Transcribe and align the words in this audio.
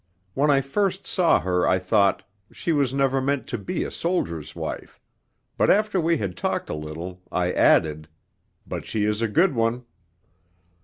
When 0.33 0.49
I 0.49 0.61
first 0.61 1.05
saw 1.05 1.41
her 1.41 1.67
I 1.67 1.77
thought, 1.77 2.23
'She 2.51 2.71
was 2.71 2.91
never 2.91 3.21
meant 3.21 3.45
to 3.49 3.57
be 3.59 3.83
a 3.83 3.91
soldier's 3.91 4.55
wife,' 4.55 4.99
but 5.57 5.69
after 5.69 6.01
we 6.01 6.17
had 6.17 6.35
talked 6.35 6.71
a 6.71 6.73
little, 6.73 7.21
I 7.31 7.51
added, 7.51 8.07
'But 8.65 8.87
she 8.87 9.03
is 9.05 9.21
a 9.21 9.27
good 9.27 9.53
one.' 9.53 9.85